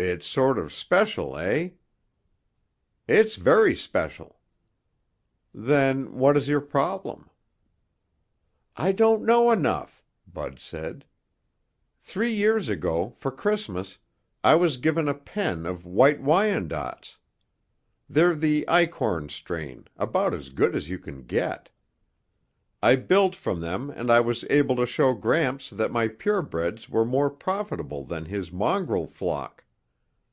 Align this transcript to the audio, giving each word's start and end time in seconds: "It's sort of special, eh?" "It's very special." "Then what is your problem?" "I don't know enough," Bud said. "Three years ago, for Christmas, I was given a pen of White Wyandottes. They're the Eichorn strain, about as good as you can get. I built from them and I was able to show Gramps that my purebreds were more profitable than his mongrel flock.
"It's 0.00 0.28
sort 0.28 0.60
of 0.60 0.72
special, 0.72 1.36
eh?" 1.36 1.70
"It's 3.08 3.34
very 3.34 3.74
special." 3.74 4.38
"Then 5.52 6.14
what 6.14 6.36
is 6.36 6.46
your 6.46 6.60
problem?" 6.60 7.28
"I 8.76 8.92
don't 8.92 9.24
know 9.24 9.50
enough," 9.50 10.04
Bud 10.32 10.60
said. 10.60 11.04
"Three 11.98 12.32
years 12.32 12.68
ago, 12.68 13.16
for 13.18 13.32
Christmas, 13.32 13.98
I 14.44 14.54
was 14.54 14.76
given 14.76 15.08
a 15.08 15.14
pen 15.14 15.66
of 15.66 15.84
White 15.84 16.22
Wyandottes. 16.22 17.18
They're 18.08 18.36
the 18.36 18.66
Eichorn 18.68 19.30
strain, 19.32 19.88
about 19.96 20.32
as 20.32 20.50
good 20.50 20.76
as 20.76 20.88
you 20.88 21.00
can 21.00 21.22
get. 21.24 21.70
I 22.80 22.94
built 22.94 23.34
from 23.34 23.58
them 23.60 23.90
and 23.90 24.12
I 24.12 24.20
was 24.20 24.44
able 24.48 24.76
to 24.76 24.86
show 24.86 25.12
Gramps 25.12 25.70
that 25.70 25.90
my 25.90 26.06
purebreds 26.06 26.88
were 26.88 27.04
more 27.04 27.30
profitable 27.30 28.04
than 28.04 28.26
his 28.26 28.52
mongrel 28.52 29.08
flock. 29.08 29.64